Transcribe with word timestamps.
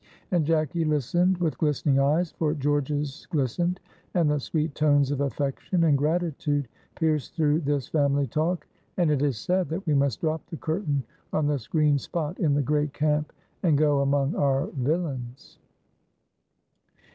And 0.31 0.45
Jacky 0.47 0.83
listened 0.83 1.37
with 1.37 1.59
glistening 1.59 1.99
eyes, 1.99 2.31
for 2.31 2.55
George's 2.55 3.27
glistened, 3.29 3.79
and 4.15 4.31
the 4.31 4.39
sweet 4.39 4.73
tones 4.73 5.11
of 5.11 5.21
affection 5.21 5.83
and 5.83 5.95
gratitude 5.95 6.67
pierced 6.95 7.35
through 7.35 7.59
this 7.59 7.87
family 7.87 8.25
talk, 8.25 8.65
and 8.97 9.11
it 9.11 9.21
is 9.21 9.37
sad 9.37 9.69
that 9.69 9.85
we 9.85 9.93
must 9.93 10.21
drop 10.21 10.43
the 10.47 10.57
curtain 10.57 11.03
on 11.33 11.45
this 11.45 11.67
green 11.67 11.99
spot 11.99 12.39
in 12.39 12.55
the 12.55 12.63
great 12.63 12.93
camp 12.93 13.31
and 13.61 13.77
go 13.77 14.01
among 14.01 14.33
our 14.33 14.65
villains. 14.73 15.59